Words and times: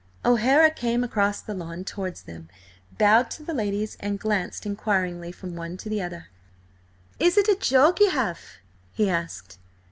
O'Hara 0.25 0.71
came 0.71 1.03
across 1.03 1.41
the 1.41 1.53
lawn 1.53 1.83
towards 1.83 2.23
them, 2.23 2.49
bowed 2.97 3.29
to 3.29 3.43
the 3.43 3.53
ladies, 3.53 3.97
and 3.99 4.19
glanced 4.19 4.65
inquiringly 4.65 5.31
from 5.31 5.55
one 5.55 5.77
to 5.77 5.89
the 5.89 6.01
other. 6.01 6.29
"Is 7.19 7.37
it 7.37 7.47
a 7.47 7.55
joke 7.55 7.99
ye 7.99 8.09
have?" 8.09 8.39
he 8.93 9.07
asked. 9.11 9.59